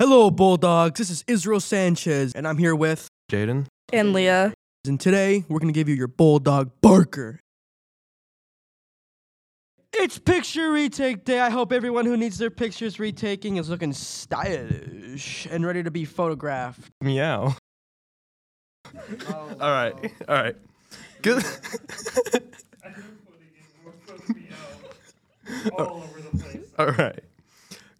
[0.00, 0.96] Hello, Bulldogs.
[0.96, 3.08] This is Israel Sanchez, and I'm here with.
[3.32, 3.66] Jaden.
[3.92, 4.54] And Leah.
[4.86, 7.40] And today, we're going to give you your Bulldog Barker.
[9.92, 11.40] It's picture retake day.
[11.40, 16.04] I hope everyone who needs their pictures retaking is looking stylish and ready to be
[16.04, 16.92] photographed.
[17.00, 17.56] Meow.
[19.28, 19.56] Oh.
[19.60, 19.94] all right.
[20.28, 20.54] All right.
[21.22, 21.44] Good.
[25.76, 26.68] all over the place.
[26.78, 27.18] all right.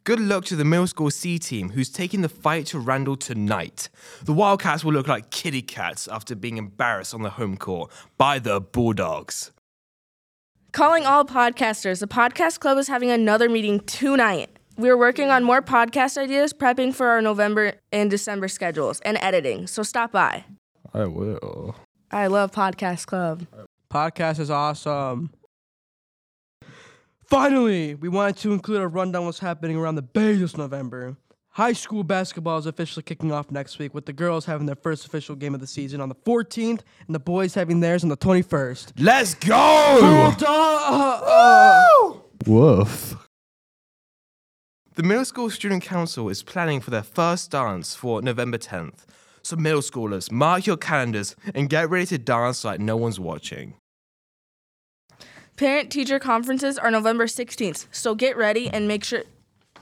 [0.09, 3.91] Good luck to the middle school C team who's taking the fight to Randall tonight.
[4.25, 8.39] The Wildcats will look like kitty cats after being embarrassed on the home court by
[8.39, 9.51] the Bulldogs.
[10.73, 14.49] Calling all podcasters, the Podcast Club is having another meeting tonight.
[14.79, 19.19] We are working on more podcast ideas, prepping for our November and December schedules, and
[19.21, 20.47] editing, so stop by.
[20.95, 21.77] I will.
[22.11, 23.47] I love Podcast Club.
[23.93, 25.33] Podcast is awesome.
[27.29, 31.15] Finally, we wanted to include a rundown of what's happening around the Bay this November.
[31.51, 35.05] High school basketball is officially kicking off next week, with the girls having their first
[35.05, 38.17] official game of the season on the 14th and the boys having theirs on the
[38.17, 38.93] 21st.
[38.99, 39.99] Let's go!
[40.39, 42.23] Bulldog!
[42.47, 43.29] Woof.
[44.95, 49.05] The Middle School Student Council is planning for their first dance for November 10th.
[49.43, 53.75] So, middle schoolers, mark your calendars and get ready to dance like no one's watching.
[55.59, 59.25] Parent teacher conferences are November 16th, so get ready and make sure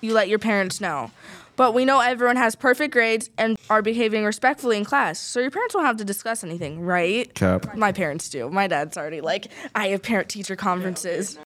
[0.00, 1.10] you let your parents know.
[1.56, 5.50] But we know everyone has perfect grades and are behaving respectfully in class, so your
[5.50, 7.32] parents won't have to discuss anything, right?
[7.34, 7.76] Cap.
[7.76, 8.48] My parents do.
[8.48, 11.38] My dad's already like, I have parent teacher conferences.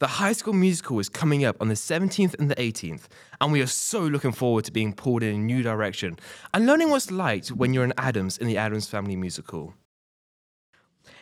[0.00, 3.04] The High School Musical is coming up on the 17th and the 18th,
[3.40, 6.18] and we are so looking forward to being pulled in a new direction
[6.52, 9.74] and learning what's like when you're an Addams in the Addams Family Musical.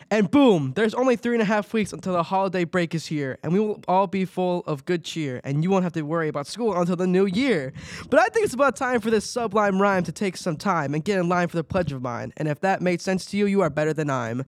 [0.09, 3.39] And boom, there's only three and a half weeks until the holiday break is here,
[3.43, 6.29] and we will all be full of good cheer, and you won't have to worry
[6.29, 7.73] about school until the new year.
[8.09, 11.05] But I think it's about time for this sublime rhyme to take some time and
[11.05, 13.47] get in line for the pledge of mine, and if that made sense to you,
[13.47, 14.45] you are better than I'm.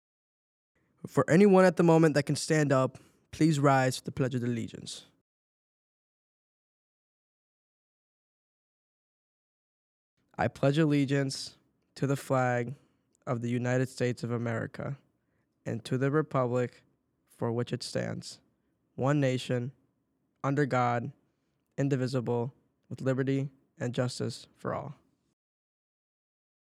[1.08, 2.98] For anyone at the moment that can stand up,
[3.32, 5.06] please rise to the Pledge of Allegiance.
[10.36, 11.56] I pledge allegiance
[11.96, 12.74] to the flag
[13.26, 14.96] of the United States of America
[15.68, 16.82] and to the republic
[17.36, 18.40] for which it stands,
[18.96, 19.70] one nation,
[20.42, 21.12] under God,
[21.76, 22.54] indivisible,
[22.88, 24.96] with liberty and justice for all.